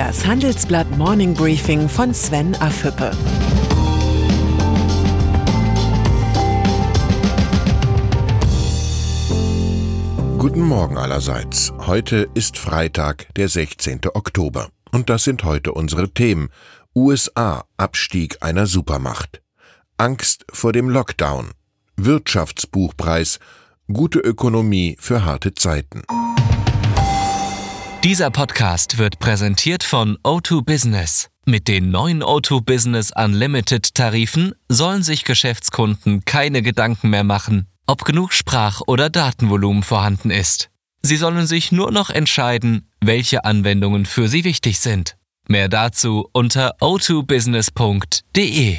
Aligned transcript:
Das 0.00 0.24
Handelsblatt 0.24 0.96
Morning 0.96 1.34
Briefing 1.34 1.86
von 1.86 2.14
Sven 2.14 2.54
Afüppe. 2.54 3.10
Guten 10.38 10.62
Morgen 10.62 10.96
allerseits. 10.96 11.74
Heute 11.80 12.30
ist 12.32 12.56
Freitag, 12.56 13.26
der 13.34 13.50
16. 13.50 14.00
Oktober. 14.14 14.70
Und 14.90 15.10
das 15.10 15.24
sind 15.24 15.44
heute 15.44 15.72
unsere 15.72 16.08
Themen. 16.08 16.48
USA 16.96 17.64
Abstieg 17.76 18.38
einer 18.40 18.66
Supermacht. 18.66 19.42
Angst 19.98 20.46
vor 20.50 20.72
dem 20.72 20.88
Lockdown. 20.88 21.50
Wirtschaftsbuchpreis. 21.98 23.38
Gute 23.92 24.20
Ökonomie 24.20 24.96
für 24.98 25.26
harte 25.26 25.52
Zeiten. 25.52 26.04
Dieser 28.04 28.30
Podcast 28.30 28.96
wird 28.96 29.18
präsentiert 29.18 29.82
von 29.84 30.16
O2 30.24 30.64
Business. 30.64 31.28
Mit 31.44 31.68
den 31.68 31.90
neuen 31.90 32.22
O2 32.22 32.62
Business 32.62 33.12
Unlimited 33.14 33.94
Tarifen 33.94 34.54
sollen 34.70 35.02
sich 35.02 35.24
Geschäftskunden 35.26 36.24
keine 36.24 36.62
Gedanken 36.62 37.10
mehr 37.10 37.24
machen, 37.24 37.66
ob 37.86 38.06
genug 38.06 38.32
Sprach- 38.32 38.80
oder 38.86 39.10
Datenvolumen 39.10 39.82
vorhanden 39.82 40.30
ist. 40.30 40.70
Sie 41.02 41.18
sollen 41.18 41.46
sich 41.46 41.72
nur 41.72 41.92
noch 41.92 42.08
entscheiden, 42.08 42.88
welche 43.02 43.44
Anwendungen 43.44 44.06
für 44.06 44.28
sie 44.28 44.44
wichtig 44.44 44.78
sind. 44.80 45.18
Mehr 45.46 45.68
dazu 45.68 46.26
unter 46.32 46.76
o2business.de. 46.80 48.78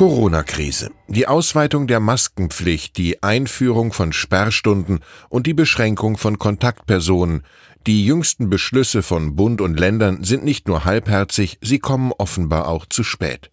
Corona-Krise. 0.00 0.90
Die 1.08 1.28
Ausweitung 1.28 1.86
der 1.86 2.00
Maskenpflicht, 2.00 2.96
die 2.96 3.22
Einführung 3.22 3.92
von 3.92 4.14
Sperrstunden 4.14 5.00
und 5.28 5.46
die 5.46 5.52
Beschränkung 5.52 6.16
von 6.16 6.38
Kontaktpersonen. 6.38 7.42
Die 7.86 8.06
jüngsten 8.06 8.48
Beschlüsse 8.48 9.02
von 9.02 9.36
Bund 9.36 9.60
und 9.60 9.78
Ländern 9.78 10.24
sind 10.24 10.42
nicht 10.42 10.68
nur 10.68 10.86
halbherzig, 10.86 11.58
sie 11.60 11.80
kommen 11.80 12.12
offenbar 12.16 12.66
auch 12.66 12.86
zu 12.86 13.04
spät. 13.04 13.50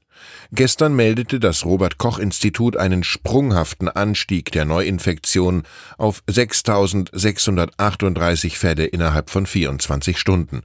Gestern 0.54 0.96
meldete 0.96 1.42
das 1.42 1.66
Robert 1.66 1.98
Koch 1.98 2.18
Institut 2.18 2.78
einen 2.78 3.04
sprunghaften 3.04 3.90
Anstieg 3.90 4.54
der 4.54 4.64
Neuinfektionen 4.64 5.64
auf 5.98 6.24
6.638 6.30 8.56
Fälle 8.56 8.86
innerhalb 8.86 9.32
von 9.32 9.46
24 9.46 10.18
Stunden. 10.18 10.62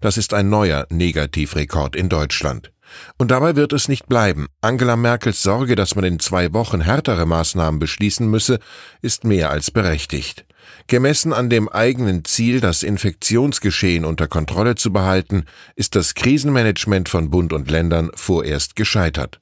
Das 0.00 0.16
ist 0.16 0.32
ein 0.32 0.48
neuer 0.48 0.86
Negativrekord 0.88 1.94
in 1.94 2.08
Deutschland. 2.08 2.72
Und 3.18 3.30
dabei 3.30 3.56
wird 3.56 3.72
es 3.72 3.88
nicht 3.88 4.06
bleiben. 4.08 4.46
Angela 4.60 4.96
Merkels 4.96 5.42
Sorge, 5.42 5.76
dass 5.76 5.94
man 5.94 6.04
in 6.04 6.18
zwei 6.18 6.52
Wochen 6.52 6.80
härtere 6.80 7.26
Maßnahmen 7.26 7.78
beschließen 7.78 8.28
müsse, 8.28 8.58
ist 9.02 9.24
mehr 9.24 9.50
als 9.50 9.70
berechtigt. 9.70 10.46
Gemessen 10.88 11.32
an 11.32 11.50
dem 11.50 11.68
eigenen 11.68 12.24
Ziel, 12.24 12.60
das 12.60 12.82
Infektionsgeschehen 12.82 14.04
unter 14.04 14.26
Kontrolle 14.28 14.74
zu 14.74 14.92
behalten, 14.92 15.44
ist 15.74 15.94
das 15.94 16.14
Krisenmanagement 16.14 17.08
von 17.08 17.30
Bund 17.30 17.52
und 17.52 17.70
Ländern 17.70 18.10
vorerst 18.14 18.76
gescheitert. 18.76 19.40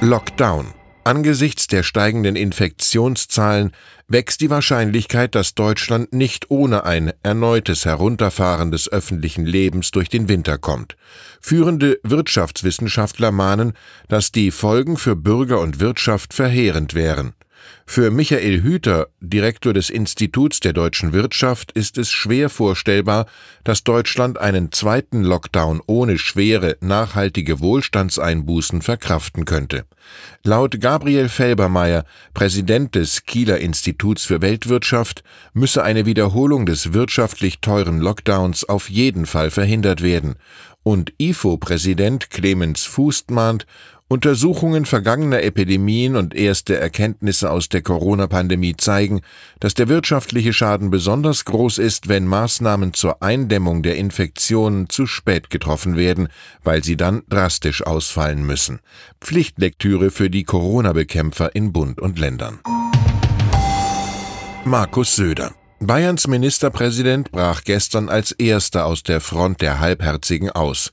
Lockdown 0.00 0.74
Angesichts 1.10 1.66
der 1.66 1.82
steigenden 1.82 2.36
Infektionszahlen 2.36 3.72
wächst 4.06 4.40
die 4.40 4.48
Wahrscheinlichkeit, 4.48 5.34
dass 5.34 5.56
Deutschland 5.56 6.12
nicht 6.12 6.52
ohne 6.52 6.84
ein 6.84 7.12
erneutes 7.24 7.84
Herunterfahren 7.84 8.70
des 8.70 8.88
öffentlichen 8.88 9.44
Lebens 9.44 9.90
durch 9.90 10.08
den 10.08 10.28
Winter 10.28 10.56
kommt. 10.56 10.96
Führende 11.40 11.98
Wirtschaftswissenschaftler 12.04 13.32
mahnen, 13.32 13.72
dass 14.06 14.30
die 14.30 14.52
Folgen 14.52 14.96
für 14.96 15.16
Bürger 15.16 15.58
und 15.58 15.80
Wirtschaft 15.80 16.32
verheerend 16.32 16.94
wären. 16.94 17.32
Für 17.86 18.10
Michael 18.10 18.62
Hüter, 18.62 19.08
Direktor 19.20 19.72
des 19.72 19.90
Instituts 19.90 20.60
der 20.60 20.72
deutschen 20.72 21.12
Wirtschaft, 21.12 21.72
ist 21.72 21.98
es 21.98 22.10
schwer 22.10 22.48
vorstellbar, 22.48 23.26
dass 23.64 23.82
Deutschland 23.82 24.38
einen 24.38 24.70
zweiten 24.70 25.22
Lockdown 25.22 25.82
ohne 25.86 26.18
schwere, 26.18 26.76
nachhaltige 26.80 27.60
Wohlstandseinbußen 27.60 28.82
verkraften 28.82 29.44
könnte. 29.44 29.84
Laut 30.44 30.80
Gabriel 30.80 31.28
Felbermeier, 31.28 32.04
Präsident 32.32 32.94
des 32.94 33.24
Kieler 33.24 33.58
Instituts 33.58 34.24
für 34.24 34.40
Weltwirtschaft, 34.40 35.22
müsse 35.52 35.82
eine 35.82 36.06
Wiederholung 36.06 36.66
des 36.66 36.92
wirtschaftlich 36.92 37.60
teuren 37.60 38.00
Lockdowns 38.00 38.68
auf 38.68 38.88
jeden 38.88 39.26
Fall 39.26 39.50
verhindert 39.50 40.02
werden. 40.02 40.36
Und 40.82 41.12
IFO-Präsident 41.18 42.30
Clemens 42.30 42.84
Fußt 42.84 43.30
mahnt, 43.30 43.66
Untersuchungen 44.12 44.86
vergangener 44.86 45.44
Epidemien 45.44 46.16
und 46.16 46.34
erste 46.34 46.76
Erkenntnisse 46.76 47.48
aus 47.48 47.68
der 47.68 47.80
Corona-Pandemie 47.80 48.76
zeigen, 48.76 49.20
dass 49.60 49.74
der 49.74 49.86
wirtschaftliche 49.86 50.52
Schaden 50.52 50.90
besonders 50.90 51.44
groß 51.44 51.78
ist, 51.78 52.08
wenn 52.08 52.26
Maßnahmen 52.26 52.92
zur 52.92 53.22
Eindämmung 53.22 53.84
der 53.84 53.94
Infektionen 53.94 54.88
zu 54.88 55.06
spät 55.06 55.48
getroffen 55.48 55.96
werden, 55.96 56.26
weil 56.64 56.82
sie 56.82 56.96
dann 56.96 57.22
drastisch 57.28 57.86
ausfallen 57.86 58.44
müssen. 58.44 58.80
Pflichtlektüre 59.20 60.10
für 60.10 60.28
die 60.28 60.42
Corona-Bekämpfer 60.42 61.54
in 61.54 61.72
Bund 61.72 62.00
und 62.00 62.18
Ländern. 62.18 62.58
Markus 64.64 65.14
Söder 65.14 65.54
Bayerns 65.78 66.26
Ministerpräsident 66.26 67.30
brach 67.30 67.62
gestern 67.64 68.08
als 68.08 68.32
erster 68.32 68.84
aus 68.86 69.04
der 69.04 69.20
Front 69.20 69.62
der 69.62 69.78
Halbherzigen 69.78 70.50
aus. 70.50 70.92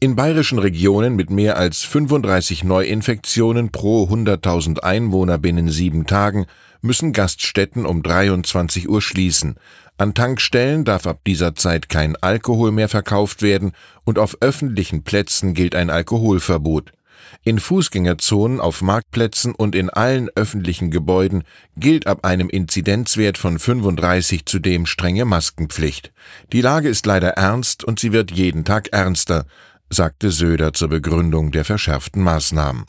In 0.00 0.14
bayerischen 0.14 0.60
Regionen 0.60 1.16
mit 1.16 1.28
mehr 1.28 1.56
als 1.56 1.82
35 1.82 2.62
Neuinfektionen 2.62 3.72
pro 3.72 4.04
100.000 4.04 4.78
Einwohner 4.78 5.38
binnen 5.38 5.70
sieben 5.70 6.06
Tagen 6.06 6.46
müssen 6.80 7.12
Gaststätten 7.12 7.84
um 7.84 8.04
23 8.04 8.88
Uhr 8.88 9.02
schließen. 9.02 9.56
An 9.96 10.14
Tankstellen 10.14 10.84
darf 10.84 11.08
ab 11.08 11.22
dieser 11.26 11.56
Zeit 11.56 11.88
kein 11.88 12.14
Alkohol 12.14 12.70
mehr 12.70 12.88
verkauft 12.88 13.42
werden 13.42 13.72
und 14.04 14.20
auf 14.20 14.36
öffentlichen 14.40 15.02
Plätzen 15.02 15.52
gilt 15.52 15.74
ein 15.74 15.90
Alkoholverbot. 15.90 16.92
In 17.42 17.58
Fußgängerzonen, 17.58 18.60
auf 18.60 18.82
Marktplätzen 18.82 19.54
und 19.54 19.74
in 19.74 19.90
allen 19.90 20.28
öffentlichen 20.34 20.90
Gebäuden 20.90 21.42
gilt 21.76 22.06
ab 22.06 22.24
einem 22.24 22.48
Inzidenzwert 22.48 23.36
von 23.36 23.58
35 23.58 24.46
zudem 24.46 24.86
strenge 24.86 25.24
Maskenpflicht. 25.24 26.12
Die 26.52 26.60
Lage 26.60 26.88
ist 26.88 27.06
leider 27.06 27.30
ernst 27.30 27.84
und 27.84 27.98
sie 27.98 28.12
wird 28.12 28.30
jeden 28.30 28.64
Tag 28.64 28.88
ernster, 28.92 29.46
sagte 29.90 30.30
Söder 30.30 30.72
zur 30.72 30.88
Begründung 30.88 31.50
der 31.50 31.64
verschärften 31.64 32.22
Maßnahmen. 32.22 32.84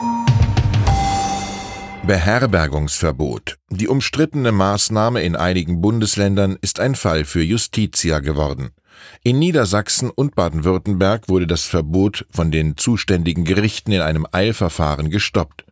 Beherbergungsverbot. 2.06 3.58
Die 3.70 3.88
umstrittene 3.88 4.52
Maßnahme 4.52 5.22
in 5.22 5.36
einigen 5.36 5.82
Bundesländern 5.82 6.58
ist 6.62 6.80
ein 6.80 6.96
Fall 6.96 7.24
für 7.26 7.44
Justitia 7.44 8.20
geworden. 8.20 8.72
In 9.24 9.40
Niedersachsen 9.40 10.10
und 10.10 10.36
Baden-Württemberg 10.36 11.30
wurde 11.30 11.48
das 11.48 11.66
Verbot 11.66 12.26
von 12.32 12.52
den 12.52 12.78
zuständigen 12.78 13.46
Gerichten 13.46 13.92
in 13.92 14.02
einem 14.02 14.26
Eilverfahren 14.32 15.10
gestoppt. 15.10 15.66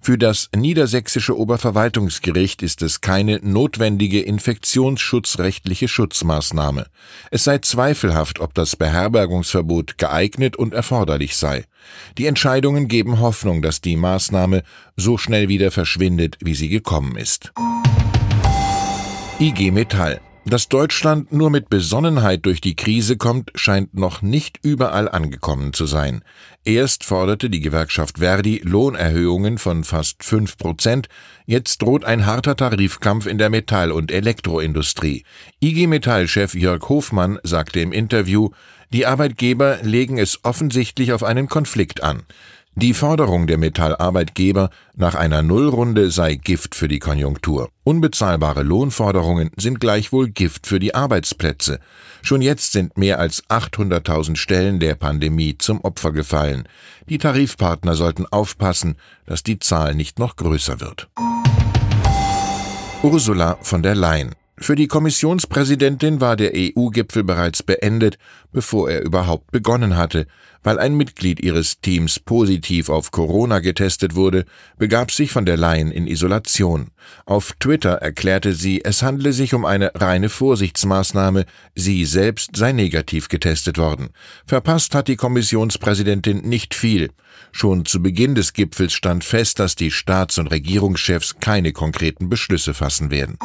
Für 0.00 0.18
das 0.18 0.48
niedersächsische 0.54 1.36
Oberverwaltungsgericht 1.36 2.62
ist 2.62 2.82
es 2.82 3.00
keine 3.00 3.40
notwendige 3.42 4.20
infektionsschutzrechtliche 4.20 5.88
Schutzmaßnahme. 5.88 6.86
Es 7.30 7.44
sei 7.44 7.58
zweifelhaft, 7.58 8.40
ob 8.40 8.54
das 8.54 8.76
Beherbergungsverbot 8.76 9.98
geeignet 9.98 10.56
und 10.56 10.74
erforderlich 10.74 11.36
sei. 11.36 11.64
Die 12.18 12.26
Entscheidungen 12.26 12.88
geben 12.88 13.20
Hoffnung, 13.20 13.62
dass 13.62 13.80
die 13.80 13.96
Maßnahme 13.96 14.62
so 14.96 15.18
schnell 15.18 15.48
wieder 15.48 15.70
verschwindet, 15.70 16.36
wie 16.40 16.54
sie 16.54 16.68
gekommen 16.68 17.16
ist. 17.16 17.52
IG 19.38 19.70
Metall 19.70 20.20
dass 20.46 20.68
Deutschland 20.68 21.32
nur 21.32 21.50
mit 21.50 21.68
Besonnenheit 21.68 22.46
durch 22.46 22.60
die 22.60 22.76
Krise 22.76 23.16
kommt, 23.16 23.50
scheint 23.56 23.94
noch 23.94 24.22
nicht 24.22 24.60
überall 24.62 25.08
angekommen 25.08 25.72
zu 25.72 25.86
sein. 25.86 26.22
Erst 26.64 27.02
forderte 27.02 27.50
die 27.50 27.60
Gewerkschaft 27.60 28.18
Verdi 28.18 28.60
Lohnerhöhungen 28.62 29.58
von 29.58 29.82
fast 29.82 30.22
fünf 30.22 30.56
Prozent, 30.56 31.08
jetzt 31.46 31.82
droht 31.82 32.04
ein 32.04 32.26
harter 32.26 32.54
Tarifkampf 32.54 33.26
in 33.26 33.38
der 33.38 33.50
Metall- 33.50 33.90
und 33.90 34.12
Elektroindustrie. 34.12 35.24
IG 35.60 35.88
Metall-Chef 35.88 36.54
Jörg 36.54 36.88
Hofmann 36.88 37.40
sagte 37.42 37.80
im 37.80 37.92
Interview, 37.92 38.50
die 38.92 39.04
Arbeitgeber 39.04 39.78
legen 39.82 40.16
es 40.16 40.44
offensichtlich 40.44 41.12
auf 41.12 41.24
einen 41.24 41.48
Konflikt 41.48 42.04
an. 42.04 42.22
Die 42.78 42.92
Forderung 42.92 43.46
der 43.46 43.56
Metallarbeitgeber 43.56 44.68
nach 44.94 45.14
einer 45.14 45.40
Nullrunde 45.40 46.10
sei 46.10 46.34
Gift 46.34 46.74
für 46.74 46.88
die 46.88 46.98
Konjunktur. 46.98 47.70
Unbezahlbare 47.84 48.62
Lohnforderungen 48.62 49.50
sind 49.56 49.80
gleichwohl 49.80 50.28
Gift 50.28 50.66
für 50.66 50.78
die 50.78 50.94
Arbeitsplätze. 50.94 51.80
Schon 52.20 52.42
jetzt 52.42 52.72
sind 52.72 52.98
mehr 52.98 53.18
als 53.18 53.42
800.000 53.48 54.36
Stellen 54.36 54.78
der 54.78 54.94
Pandemie 54.94 55.56
zum 55.56 55.80
Opfer 55.80 56.12
gefallen. 56.12 56.68
Die 57.08 57.16
Tarifpartner 57.16 57.94
sollten 57.94 58.26
aufpassen, 58.26 58.96
dass 59.24 59.42
die 59.42 59.58
Zahl 59.58 59.94
nicht 59.94 60.18
noch 60.18 60.36
größer 60.36 60.78
wird. 60.78 61.08
Ursula 63.02 63.56
von 63.62 63.82
der 63.82 63.94
Leyen 63.94 64.34
Für 64.58 64.74
die 64.74 64.86
Kommissionspräsidentin 64.86 66.22
war 66.22 66.34
der 66.34 66.52
EU-Gipfel 66.54 67.24
bereits 67.24 67.62
beendet, 67.62 68.16
bevor 68.52 68.90
er 68.90 69.02
überhaupt 69.02 69.50
begonnen 69.50 69.98
hatte. 69.98 70.26
Weil 70.62 70.78
ein 70.78 70.96
Mitglied 70.96 71.40
ihres 71.40 71.80
Teams 71.82 72.18
positiv 72.18 72.88
auf 72.88 73.10
Corona 73.10 73.58
getestet 73.58 74.14
wurde, 74.14 74.46
begab 74.78 75.12
sich 75.12 75.30
von 75.30 75.44
der 75.44 75.58
Leyen 75.58 75.92
in 75.92 76.06
Isolation. 76.06 76.90
Auf 77.26 77.52
Twitter 77.60 77.96
erklärte 77.96 78.54
sie, 78.54 78.82
es 78.82 79.02
handle 79.02 79.34
sich 79.34 79.52
um 79.52 79.66
eine 79.66 79.92
reine 79.94 80.30
Vorsichtsmaßnahme, 80.30 81.44
sie 81.74 82.06
selbst 82.06 82.56
sei 82.56 82.72
negativ 82.72 83.28
getestet 83.28 83.76
worden. 83.76 84.08
Verpasst 84.46 84.94
hat 84.94 85.08
die 85.08 85.16
Kommissionspräsidentin 85.16 86.48
nicht 86.48 86.74
viel. 86.74 87.10
Schon 87.52 87.84
zu 87.84 88.02
Beginn 88.02 88.34
des 88.34 88.54
Gipfels 88.54 88.94
stand 88.94 89.22
fest, 89.22 89.58
dass 89.58 89.76
die 89.76 89.90
Staats- 89.90 90.38
und 90.38 90.46
Regierungschefs 90.46 91.36
keine 91.40 91.72
konkreten 91.72 92.30
Beschlüsse 92.30 92.72
fassen 92.72 93.10
werden. 93.10 93.38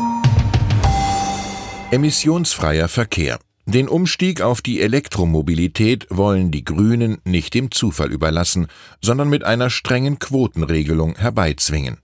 Emissionsfreier 1.91 2.87
Verkehr. 2.87 3.37
Den 3.65 3.89
Umstieg 3.89 4.39
auf 4.39 4.61
die 4.61 4.79
Elektromobilität 4.79 6.07
wollen 6.09 6.49
die 6.49 6.63
Grünen 6.63 7.17
nicht 7.25 7.53
dem 7.53 7.69
Zufall 7.69 8.13
überlassen, 8.13 8.67
sondern 9.01 9.27
mit 9.27 9.43
einer 9.43 9.69
strengen 9.69 10.17
Quotenregelung 10.17 11.17
herbeizwingen. 11.17 11.97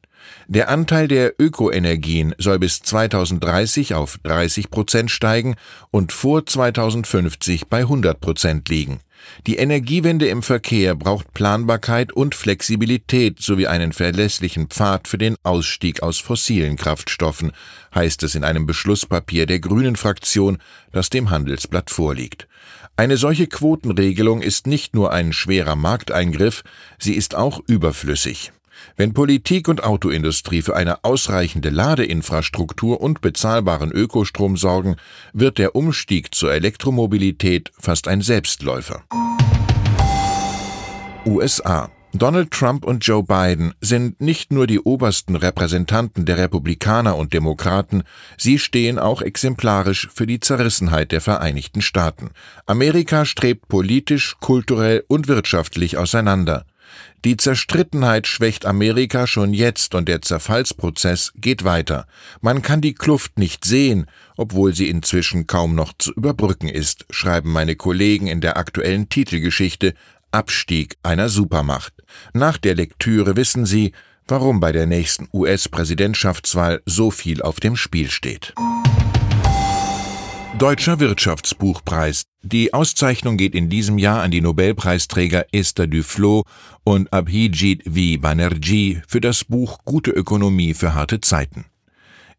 Der 0.50 0.68
Anteil 0.68 1.08
der 1.08 1.36
Ökoenergien 1.40 2.36
soll 2.38 2.60
bis 2.60 2.82
2030 2.82 3.94
auf 3.94 4.18
30 4.24 4.70
Prozent 4.72 5.10
steigen 5.10 5.56
und 5.90 6.12
vor 6.12 6.46
2050 6.46 7.68
bei 7.68 7.80
100 7.80 8.20
Prozent 8.20 8.68
liegen. 8.68 9.00
Die 9.46 9.58
Energiewende 9.58 10.28
im 10.28 10.44
Verkehr 10.44 10.96
braucht 10.96 11.34
Planbarkeit 11.34 12.12
und 12.12 12.36
Flexibilität 12.36 13.42
sowie 13.42 13.68
einen 13.68 13.94
verlässlichen 13.94 14.68
Pfad 14.68 15.08
für 15.08 15.18
den 15.18 15.36
Ausstieg 15.44 16.04
aus 16.04 16.20
fossilen 16.20 16.76
Kraftstoffen, 16.76 17.52
heißt 17.94 18.24
es 18.24 18.36
in 18.36 18.44
einem 18.44 18.66
Beschlusspapier 18.66 19.46
der 19.46 19.60
Grünen 19.60 19.96
Fraktion, 19.96 20.58
das 20.92 21.10
dem 21.10 21.30
Handelsblatt 21.30 21.90
vorliegt. 21.90 22.48
Eine 22.96 23.18
solche 23.18 23.48
Quotenregelung 23.48 24.42
ist 24.42 24.66
nicht 24.66 24.96
nur 24.96 25.12
ein 25.14 25.32
schwerer 25.32 25.76
Markteingriff, 25.76 26.64
sie 26.98 27.14
ist 27.14 27.36
auch 27.36 27.62
überflüssig. 27.68 28.52
Wenn 28.96 29.14
Politik 29.14 29.68
und 29.68 29.84
Autoindustrie 29.84 30.62
für 30.62 30.76
eine 30.76 31.04
ausreichende 31.04 31.70
Ladeinfrastruktur 31.70 33.02
und 33.02 33.22
bezahlbaren 33.22 33.92
Ökostrom 33.92 34.58
sorgen, 34.58 34.96
wird 35.34 35.58
der 35.58 35.76
Umstieg 35.76 36.34
zur 36.34 36.54
Elektromobilität 36.54 37.72
fast 37.80 38.08
ein 38.08 38.22
Selbstläufer. 38.22 39.04
USA 41.26 41.90
Donald 42.14 42.52
Trump 42.52 42.86
und 42.86 43.06
Joe 43.06 43.22
Biden 43.22 43.74
sind 43.80 44.22
nicht 44.22 44.52
nur 44.52 44.66
die 44.66 44.80
obersten 44.80 45.36
Repräsentanten 45.36 46.26
der 46.26 46.38
Republikaner 46.38 47.16
und 47.16 47.34
Demokraten, 47.34 48.04
sie 48.38 48.58
stehen 48.58 48.98
auch 48.98 49.22
exemplarisch 49.22 50.10
für 50.12 50.26
die 50.26 50.40
Zerrissenheit 50.40 51.12
der 51.12 51.22
Vereinigten 51.22 51.82
Staaten. 51.82 52.32
Amerika 52.66 53.26
strebt 53.26 53.68
politisch, 53.68 54.36
kulturell 54.40 55.04
und 55.08 55.28
wirtschaftlich 55.28 55.98
auseinander. 55.98 56.66
Die 57.26 57.38
Zerstrittenheit 57.38 58.28
schwächt 58.28 58.66
Amerika 58.66 59.28
schon 59.28 59.54
jetzt 59.54 59.96
und 59.96 60.08
der 60.08 60.22
Zerfallsprozess 60.22 61.34
geht 61.36 61.64
weiter. 61.64 62.08
Man 62.42 62.62
kann 62.62 62.82
die 62.82 62.94
Kluft 62.94 63.38
nicht 63.38 63.66
sehen, 63.66 64.06
obwohl 64.38 64.74
sie 64.74 64.90
inzwischen 64.90 65.48
kaum 65.48 65.76
noch 65.76 65.94
zu 65.98 66.14
überbrücken 66.14 66.70
ist, 66.70 67.06
schreiben 67.10 67.52
meine 67.52 67.76
Kollegen 67.76 68.28
in 68.28 68.42
der 68.42 68.58
aktuellen 68.58 69.10
Titelgeschichte 69.10 69.94
Abstieg 70.32 70.98
einer 71.04 71.30
Supermacht. 71.30 71.94
Nach 72.34 72.58
der 72.58 72.76
Lektüre 72.76 73.36
wissen 73.36 73.66
Sie, 73.66 73.94
warum 74.28 74.60
bei 74.60 74.72
der 74.72 74.86
nächsten 74.86 75.28
US-Präsidentschaftswahl 75.34 76.82
so 76.86 77.12
viel 77.12 77.42
auf 77.42 77.60
dem 77.60 77.76
Spiel 77.76 78.10
steht. 78.10 78.54
Deutscher 80.60 81.00
Wirtschaftsbuchpreis. 81.00 82.24
Die 82.42 82.74
Auszeichnung 82.74 83.38
geht 83.38 83.54
in 83.54 83.70
diesem 83.70 84.00
Jahr 84.00 84.24
an 84.24 84.32
die 84.32 84.42
Nobelpreisträger 84.42 85.46
Esther 85.52 85.86
Duflo 85.86 86.46
und 86.84 87.14
Abhijit 87.14 87.84
V. 87.84 88.20
Banerjee 88.20 89.04
für 89.08 89.22
das 89.22 89.46
Buch 89.46 89.78
Gute 89.86 90.10
Ökonomie 90.10 90.74
für 90.74 90.96
harte 90.96 91.22
Zeiten. 91.22 91.66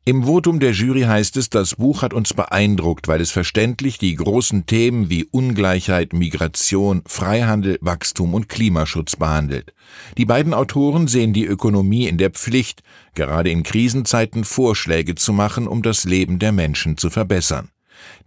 Im 0.04 0.24
Votum 0.24 0.58
der 0.58 0.72
Jury 0.72 1.02
heißt 1.02 1.36
es, 1.36 1.48
das 1.48 1.76
Buch 1.76 2.02
hat 2.02 2.12
uns 2.12 2.34
beeindruckt, 2.34 3.06
weil 3.06 3.20
es 3.20 3.30
verständlich 3.30 3.98
die 3.98 4.16
großen 4.16 4.66
Themen 4.66 5.10
wie 5.10 5.24
Ungleichheit, 5.24 6.12
Migration, 6.12 7.02
Freihandel, 7.06 7.78
Wachstum 7.82 8.34
und 8.34 8.48
Klimaschutz 8.48 9.14
behandelt. 9.14 9.74
Die 10.16 10.24
beiden 10.24 10.54
Autoren 10.54 11.06
sehen 11.06 11.34
die 11.34 11.46
Ökonomie 11.46 12.08
in 12.08 12.18
der 12.18 12.30
Pflicht, 12.30 12.82
gerade 13.14 13.50
in 13.50 13.62
Krisenzeiten 13.62 14.42
Vorschläge 14.42 15.14
zu 15.14 15.32
machen, 15.32 15.68
um 15.68 15.82
das 15.82 16.02
Leben 16.02 16.40
der 16.40 16.50
Menschen 16.50 16.96
zu 16.96 17.10
verbessern. 17.10 17.68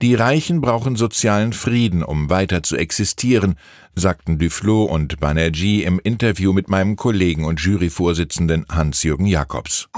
Die 0.01 0.15
Reichen 0.15 0.62
brauchen 0.62 0.95
sozialen 0.95 1.53
Frieden, 1.53 2.03
um 2.03 2.29
weiter 2.29 2.63
zu 2.63 2.77
existieren, 2.77 3.56
sagten 3.95 4.39
Duflo 4.39 4.83
und 4.83 5.19
Banerjee 5.19 5.83
im 5.83 6.00
Interview 6.00 6.53
mit 6.53 6.69
meinem 6.69 6.95
Kollegen 6.95 7.45
und 7.45 7.59
Juryvorsitzenden 7.59 8.65
Hans-Jürgen 8.69 9.25
Jakobs. 9.25 9.89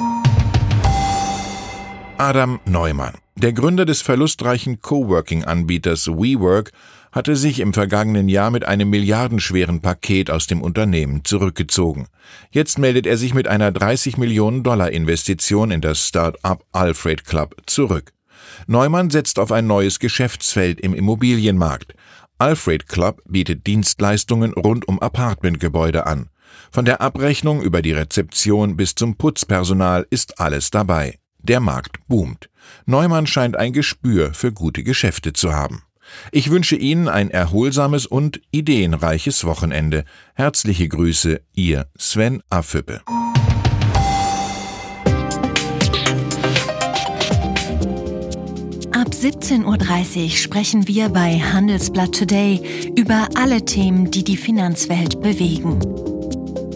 Adam 2.17 2.59
Neumann, 2.65 3.13
der 3.35 3.53
Gründer 3.53 3.85
des 3.85 4.01
verlustreichen 4.01 4.81
Coworking-Anbieters 4.81 6.07
WeWork, 6.07 6.71
hatte 7.11 7.35
sich 7.35 7.59
im 7.59 7.73
vergangenen 7.73 8.27
Jahr 8.27 8.49
mit 8.49 8.65
einem 8.65 8.89
milliardenschweren 8.89 9.81
Paket 9.81 10.31
aus 10.31 10.47
dem 10.47 10.61
Unternehmen 10.61 11.23
zurückgezogen. 11.23 12.07
Jetzt 12.51 12.79
meldet 12.79 13.05
er 13.05 13.17
sich 13.17 13.33
mit 13.33 13.47
einer 13.47 13.71
30 13.71 14.17
Millionen 14.17 14.63
Dollar 14.63 14.91
Investition 14.91 15.71
in 15.71 15.81
das 15.81 16.07
Start-up 16.07 16.65
Alfred 16.71 17.23
Club 17.25 17.55
zurück. 17.67 18.13
Neumann 18.67 19.09
setzt 19.09 19.39
auf 19.39 19.51
ein 19.51 19.67
neues 19.67 19.99
Geschäftsfeld 19.99 20.79
im 20.81 20.93
Immobilienmarkt. 20.93 21.93
Alfred 22.37 22.87
Club 22.87 23.21
bietet 23.27 23.67
Dienstleistungen 23.67 24.53
rund 24.53 24.87
um 24.87 24.99
Apartmentgebäude 24.99 26.05
an. 26.07 26.29
Von 26.71 26.85
der 26.85 27.01
Abrechnung 27.01 27.61
über 27.61 27.81
die 27.81 27.93
Rezeption 27.93 28.75
bis 28.77 28.95
zum 28.95 29.15
Putzpersonal 29.15 30.05
ist 30.09 30.39
alles 30.39 30.71
dabei. 30.71 31.19
Der 31.39 31.59
Markt 31.59 32.07
boomt. 32.07 32.49
Neumann 32.85 33.27
scheint 33.27 33.55
ein 33.55 33.73
Gespür 33.73 34.33
für 34.33 34.51
gute 34.51 34.83
Geschäfte 34.83 35.33
zu 35.33 35.53
haben. 35.53 35.83
Ich 36.31 36.49
wünsche 36.49 36.75
Ihnen 36.75 37.07
ein 37.07 37.29
erholsames 37.29 38.05
und 38.05 38.41
ideenreiches 38.51 39.45
Wochenende. 39.45 40.05
Herzliche 40.35 40.87
Grüße, 40.87 41.41
Ihr 41.53 41.87
Sven 41.97 42.41
Affüppe. 42.49 43.01
17.30 49.23 50.23
Uhr 50.23 50.29
sprechen 50.31 50.85
wir 50.89 51.07
bei 51.07 51.39
Handelsblatt 51.39 52.13
Today 52.13 52.91
über 52.97 53.29
alle 53.35 53.63
Themen, 53.63 54.11
die 54.11 54.25
die 54.25 54.35
Finanzwelt 54.35 55.21
bewegen. 55.21 55.79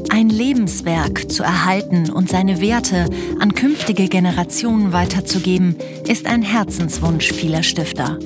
Ein 0.09 0.29
Lebenswerk 0.29 1.29
zu 1.29 1.43
erhalten 1.43 2.09
und 2.09 2.29
seine 2.29 2.61
Werte 2.61 3.09
an 3.41 3.53
künftige 3.53 4.07
Generationen 4.07 4.93
weiterzugeben, 4.93 5.75
ist 6.07 6.25
ein 6.25 6.41
Herzenswunsch 6.41 7.33
vieler 7.33 7.63
Stifter. 7.63 8.17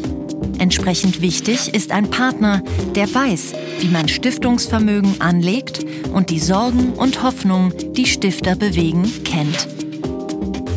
Entsprechend 0.59 1.21
wichtig 1.21 1.73
ist 1.73 1.91
ein 1.91 2.07
Partner, 2.07 2.61
der 2.93 3.11
weiß, 3.11 3.53
wie 3.79 3.87
man 3.87 4.07
Stiftungsvermögen 4.07 5.19
anlegt 5.19 5.83
und 6.13 6.29
die 6.29 6.39
Sorgen 6.39 6.93
und 6.93 7.23
Hoffnungen, 7.23 7.73
die 7.93 8.05
Stifter 8.05 8.55
bewegen, 8.55 9.11
kennt. 9.23 9.80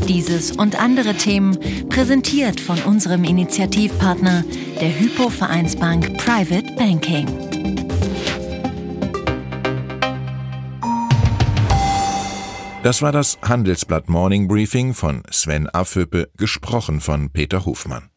Dieses 0.08 0.52
und 0.52 0.80
andere 0.80 1.14
Themen 1.14 1.58
präsentiert 1.88 2.60
von 2.60 2.78
unserem 2.82 3.24
Initiativpartner, 3.24 4.44
der 4.80 5.00
Hypo 5.00 5.30
Vereinsbank 5.30 6.18
Private 6.18 6.74
Banking. 6.76 7.26
Das 12.82 13.00
war 13.00 13.12
das 13.12 13.38
Handelsblatt 13.40 14.10
Morning 14.10 14.46
Briefing 14.46 14.92
von 14.92 15.22
Sven 15.30 15.70
Affüppe, 15.70 16.28
gesprochen 16.36 17.00
von 17.00 17.30
Peter 17.30 17.64
Hofmann. 17.64 18.10